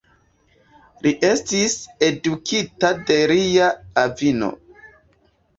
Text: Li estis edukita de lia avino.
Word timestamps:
Li 1.07 1.11
estis 1.27 1.75
edukita 2.07 2.91
de 3.11 3.19
lia 3.33 3.71
avino. 4.07 4.51